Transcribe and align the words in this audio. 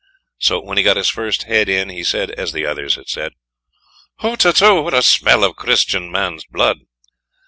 So 0.39 0.59
when 0.59 0.79
he 0.79 0.83
got 0.83 0.97
his 0.97 1.09
first 1.09 1.43
head 1.43 1.69
in, 1.69 1.89
he 1.89 2.03
said 2.03 2.31
as 2.31 2.53
the 2.53 2.65
others 2.65 2.95
had 2.95 3.07
said: 3.07 3.33
"HUTETU, 4.21 4.83
what 4.83 4.95
a 4.95 5.03
smell 5.03 5.43
of 5.43 5.55
Christian 5.55 6.09
man's 6.11 6.43
blood!" 6.43 6.77